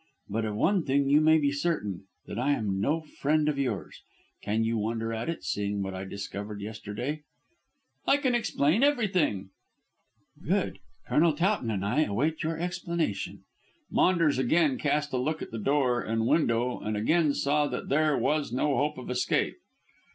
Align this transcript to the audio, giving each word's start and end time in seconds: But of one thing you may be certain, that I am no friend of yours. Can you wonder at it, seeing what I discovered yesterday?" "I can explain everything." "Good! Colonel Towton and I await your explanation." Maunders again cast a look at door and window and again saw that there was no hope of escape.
But 0.27 0.45
of 0.45 0.55
one 0.55 0.83
thing 0.83 1.09
you 1.11 1.21
may 1.21 1.37
be 1.37 1.51
certain, 1.51 2.05
that 2.25 2.39
I 2.39 2.53
am 2.53 2.81
no 2.81 3.01
friend 3.01 3.47
of 3.47 3.59
yours. 3.59 4.01
Can 4.41 4.63
you 4.63 4.75
wonder 4.79 5.13
at 5.13 5.29
it, 5.29 5.43
seeing 5.43 5.83
what 5.83 5.93
I 5.93 6.05
discovered 6.05 6.59
yesterday?" 6.59 7.21
"I 8.07 8.17
can 8.17 8.33
explain 8.33 8.81
everything." 8.81 9.51
"Good! 10.43 10.79
Colonel 11.07 11.33
Towton 11.35 11.69
and 11.69 11.85
I 11.85 12.05
await 12.05 12.41
your 12.41 12.57
explanation." 12.57 13.43
Maunders 13.91 14.39
again 14.39 14.79
cast 14.79 15.13
a 15.13 15.17
look 15.17 15.39
at 15.43 15.51
door 15.63 16.01
and 16.01 16.25
window 16.25 16.79
and 16.79 16.97
again 16.97 17.35
saw 17.35 17.67
that 17.67 17.89
there 17.89 18.17
was 18.17 18.51
no 18.51 18.75
hope 18.77 18.97
of 18.97 19.07
escape. 19.07 19.57